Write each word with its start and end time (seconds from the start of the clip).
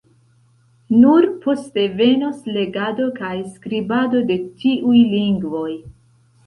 Nur 1.01 1.27
poste 1.43 1.83
venos 1.99 2.41
legado 2.57 3.07
kaj 3.21 3.31
skribado 3.53 4.27
de 4.33 4.43
tiuj 4.65 5.01
lingvoj. 5.17 5.71